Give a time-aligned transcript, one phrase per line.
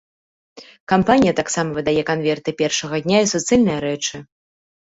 [0.93, 4.15] Кампанія таксама выдае канверты першага дня і суцэльныя рэчы.